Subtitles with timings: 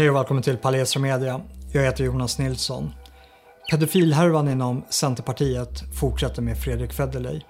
[0.00, 1.40] Hej och välkommen till Palestra Media.
[1.72, 2.90] Jag heter Jonas Nilsson.
[3.70, 7.40] Pedofilhärvan inom Centerpartiet fortsätter med Fredrik Federley.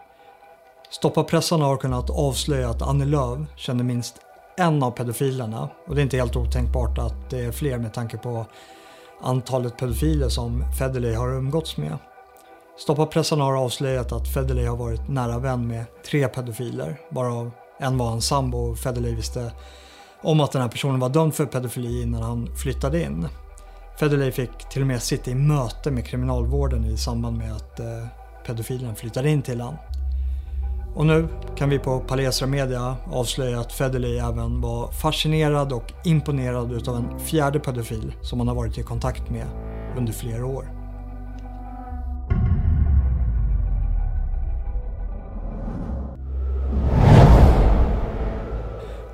[0.90, 4.14] Stoppa pressarna har kunnat avslöja att Annie Lööf kände minst
[4.56, 8.16] en av pedofilerna och det är inte helt otänkbart att det är fler med tanke
[8.16, 8.46] på
[9.20, 11.98] antalet pedofiler som Federley har umgåtts med.
[12.78, 17.98] Stoppa pressarna har avslöjat att Federley har varit nära vän med tre pedofiler, varav en
[17.98, 19.52] var en sambo och Federley visste
[20.22, 23.28] om att den här personen var dömd för pedofili innan han flyttade in.
[23.98, 27.86] Federley fick till och med sitta i möte med kriminalvården i samband med att eh,
[28.46, 29.78] pedofilen flyttade in till honom.
[30.94, 36.72] Och nu kan vi på Palestra Media avslöja att Federley även var fascinerad och imponerad
[36.72, 39.46] utav en fjärde pedofil som han har varit i kontakt med
[39.96, 40.79] under flera år.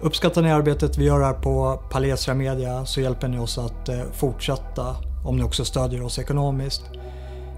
[0.07, 4.13] Uppskattar ni arbetet vi gör här på Palestra Media så hjälper ni oss att eh,
[4.13, 6.83] fortsätta om ni också stödjer oss ekonomiskt.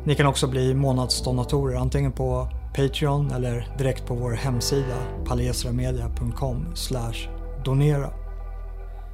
[0.04, 6.74] Ni kan också bli månadsdonatorer antingen på Patreon eller direkt på vår hemsida palestramedia.com
[7.64, 8.10] donera.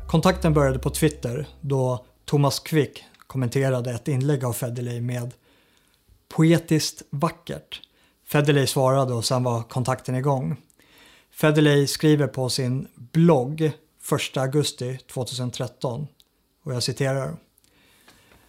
[0.09, 5.34] Kontakten började på Twitter då Thomas Quick kommenterade ett inlägg av Federley med
[6.37, 7.81] “poetiskt vackert”.
[8.28, 10.56] Federley svarade och sen var kontakten igång.
[11.35, 16.07] Federley skriver på sin blogg 1 augusti 2013
[16.63, 17.37] och jag citerar.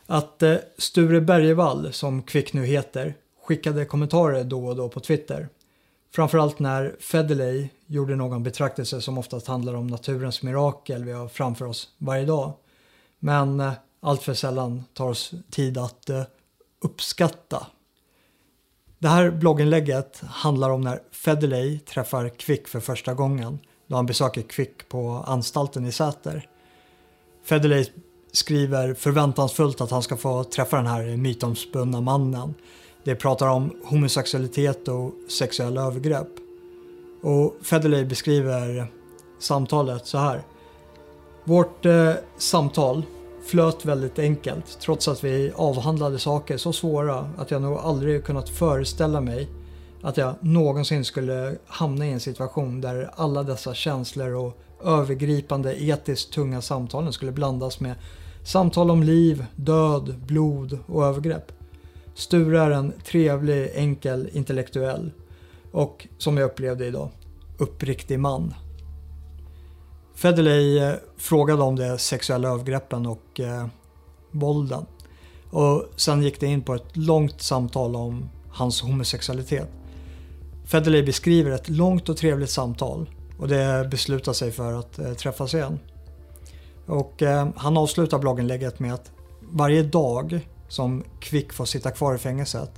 [0.06, 5.50] Att eh, Sture Bergevall, som Kvick nu heter, skickade kommentarer då och då på Twitter.
[6.12, 11.66] Framförallt när Federley gjorde någon betraktelse som oftast handlar om naturens mirakel vi har framför
[11.66, 12.54] oss varje dag.
[13.20, 16.24] Men eh, allt för sällan tar oss tid att eh,
[16.82, 17.68] uppskatta
[19.00, 24.42] det här blogginlägget handlar om när Federley träffar Quick för första gången då han besöker
[24.42, 26.48] Quick på anstalten i Säter.
[27.44, 27.86] Federley
[28.32, 32.54] skriver förväntansfullt att han ska få träffa den här mytomspunna mannen.
[33.04, 36.30] Det pratar om homosexualitet och sexuella övergrepp.
[37.22, 38.92] Och Federley beskriver
[39.40, 40.42] samtalet så här.
[41.44, 43.04] Vårt eh, samtal
[43.46, 48.50] flöt väldigt enkelt trots att vi avhandlade saker så svåra att jag nog aldrig kunnat
[48.50, 49.48] föreställa mig
[50.02, 56.34] att jag någonsin skulle hamna i en situation där alla dessa känslor och övergripande etiskt
[56.34, 57.96] tunga samtalen skulle blandas med
[58.44, 61.52] samtal om liv, död, blod och övergrepp.
[62.14, 65.12] Sture är en trevlig, enkel, intellektuell
[65.72, 67.10] och som jag upplevde idag,
[67.58, 68.54] uppriktig man.
[70.16, 73.68] Federley eh, frågade om de sexuella övergreppen och eh,
[74.32, 74.86] vålden.
[75.50, 79.70] Och sen gick det in på ett långt samtal om hans homosexualitet.
[80.66, 83.10] Federley beskriver ett långt och trevligt samtal
[83.40, 85.80] och det beslutar sig för att eh, träffas igen.
[86.86, 89.12] Och eh, han avslutar blogginlägget med att
[89.42, 92.72] varje dag som Quick får sitta kvar i fängelset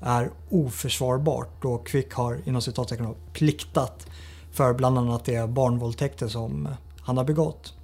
[0.00, 4.06] är oförsvarbart då Quick har inom citattecken pliktat
[4.54, 6.68] för bland annat det barnvåldtäkter som
[7.00, 7.74] han har begått.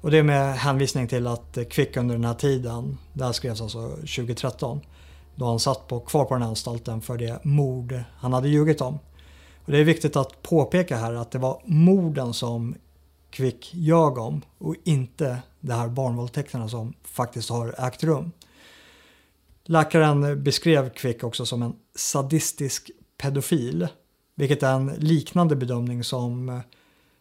[0.00, 3.60] Och det är med hänvisning till att Quick under den här tiden, det här skrevs
[3.60, 4.80] alltså 2013,
[5.34, 8.80] då han satt på, kvar på den här anstalten för det mord han hade ljugit
[8.80, 8.98] om.
[9.64, 12.74] Och det är viktigt att påpeka här att det var morden som
[13.30, 18.32] Quick ljög om och inte de här barnvåldtäkterna som faktiskt har ägt rum.
[19.64, 23.88] Läkaren beskrev Quick också som en sadistisk pedofil
[24.36, 26.60] vilket är en liknande bedömning som eh,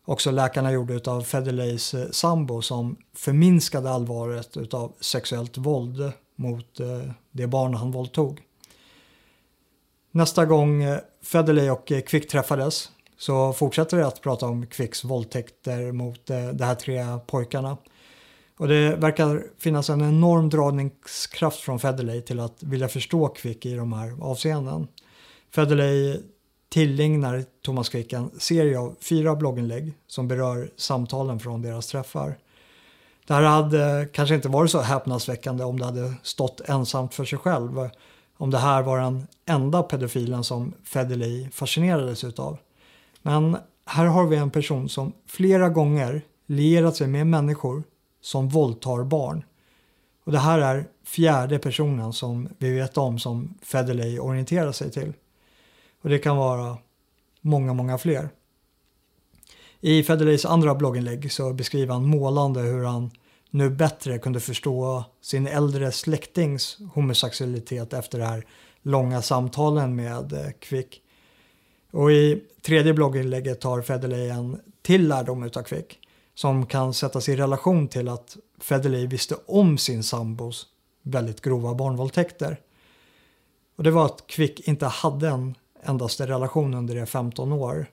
[0.05, 6.79] också läkarna gjorde av Federleys eh, sambo som förminskade allvaret av sexuellt våld eh, mot
[7.31, 8.41] det barn han våldtog.
[10.11, 10.83] Nästa gång
[11.23, 16.75] Federley och Quick träffades så fortsätter det att prata om Quicks våldtäkter mot de här
[16.75, 17.77] tre pojkarna.
[18.57, 23.75] Och det verkar finnas en enorm dragningskraft från Federley till att vilja förstå Quick i
[23.75, 24.87] de här avseenden.
[25.51, 26.21] Federley
[26.75, 32.37] tillägnar Thomas Quick en serie av fyra blogginlägg som berör samtalen från deras träffar.
[33.27, 37.39] Det här hade kanske inte varit så häpnadsväckande om det hade stått ensamt för sig
[37.39, 37.89] själv.
[38.37, 42.57] Om det här var den enda pedofilen som Federley fascinerades utav.
[43.21, 47.83] Men här har vi en person som flera gånger lierat sig med människor
[48.21, 49.43] som våldtar barn.
[50.25, 55.13] Och det här är fjärde personen som vi vet om som Federley orienterar sig till.
[56.05, 56.77] Och det kan vara
[57.41, 58.29] många, många fler.
[59.81, 63.11] I Federleys andra blogginlägg så beskriver han målande hur han
[63.49, 68.45] nu bättre kunde förstå sin äldre släktings homosexualitet efter det här
[68.81, 71.01] långa samtalen med eh, Quick.
[71.91, 75.99] Och i tredje blogginlägget tar Federley en till lärdom utav Quick.
[76.35, 80.67] som kan sättas i relation till att Federley visste om sin sambos
[81.01, 82.59] väldigt grova barnvåldtäkter.
[83.75, 85.55] Och det var att Quick inte hade en
[85.87, 87.85] endaste relation under de 15 år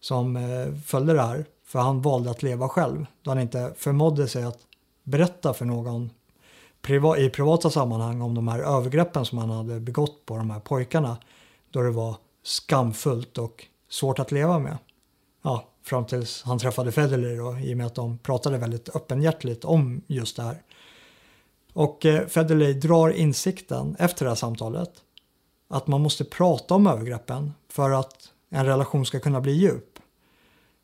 [0.00, 1.44] som eh, följde det här.
[1.64, 4.58] För han valde att leva själv då han inte förmådde sig att
[5.04, 6.10] berätta för någon
[7.18, 11.18] i privata sammanhang om de här övergreppen som han hade begått på de här pojkarna
[11.70, 14.78] då det var skamfullt och svårt att leva med.
[15.42, 19.64] Ja, fram tills han träffade Federley då, i och med att de pratade väldigt öppenhjärtligt
[19.64, 20.62] om just det här.
[21.72, 24.90] Och eh, Federley drar insikten efter det här samtalet
[25.68, 29.98] att man måste prata om övergreppen för att en relation ska kunna bli djup.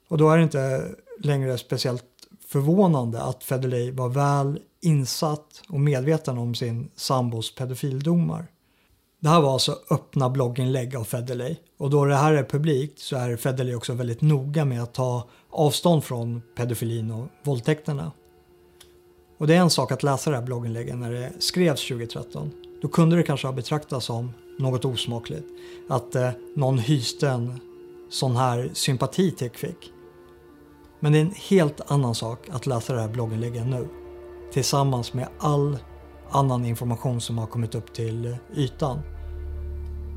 [0.08, 2.04] Och då är det inte längre speciellt
[2.46, 8.46] förvånande att Federley var väl insatt och medveten om sin sambos pedofildomar.
[9.20, 13.16] Det här var alltså öppna blogginlägg av Federley och då det här är publikt så
[13.16, 18.12] är Federley också väldigt noga med att ta avstånd från pedofilin och våldtäkterna.
[19.38, 22.50] Och det är en sak att läsa det här blogginlägget när det skrevs 2013.
[22.82, 25.46] Då kunde det kanske ha betraktats som något osmakligt.
[25.88, 27.60] Att eh, någon hyste en
[28.10, 29.92] sån här sympati till Quick.
[31.00, 33.88] Men det är en helt annan sak att läsa det här blogginlägget nu.
[34.52, 35.78] Tillsammans med all
[36.30, 39.00] annan information som har kommit upp till ytan.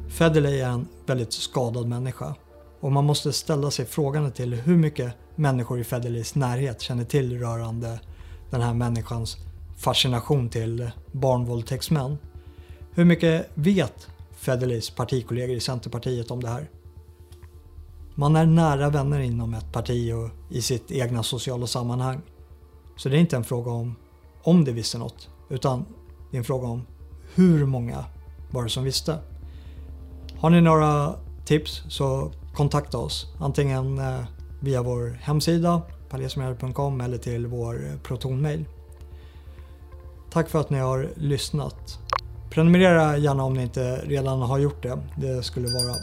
[0.09, 2.35] Federley är en väldigt skadad människa
[2.79, 7.39] och man måste ställa sig frågan till hur mycket människor i Federleys närhet känner till
[7.39, 7.99] rörande
[8.49, 9.37] den här människans
[9.77, 12.17] fascination till barnvåldtäktsmän.
[12.97, 16.69] Hur mycket vet Federleys partikollegor i Centerpartiet om det här?
[18.15, 22.21] Man är nära vänner inom ett parti och i sitt egna sociala sammanhang.
[22.95, 23.95] Så det är inte en fråga om
[24.43, 25.85] om de visste något, utan
[26.31, 26.85] det är en fråga om
[27.35, 28.05] hur många
[28.51, 29.19] var det som visste.
[30.37, 31.15] Har ni några
[31.45, 33.27] tips så kontakta oss.
[33.39, 34.25] Antingen eh,
[34.59, 38.65] via vår hemsida palesmedel.com eller till vår eh, protonmail.
[40.31, 41.99] Tack för att ni har lyssnat.
[42.49, 44.99] Prenumerera gärna om ni inte redan har gjort det.
[45.15, 45.95] Det skulle vara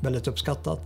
[0.00, 0.80] väldigt uppskattat.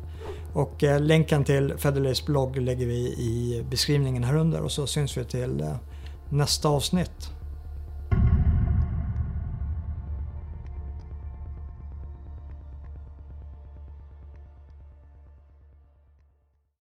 [0.52, 5.16] Och eh, länken till Federleys blogg lägger vi i beskrivningen här under och så syns
[5.16, 5.76] vi till eh,
[6.30, 7.30] nästa avsnitt.